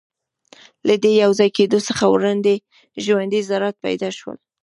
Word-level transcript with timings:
له 0.87 0.95
دې 1.03 1.11
یوځای 1.23 1.49
کېدو 1.57 1.79
څخه 1.87 2.03
ژوندۍ 3.03 3.41
ذرات 3.49 3.75
پیدا 3.85 4.09
شول. 4.17 4.37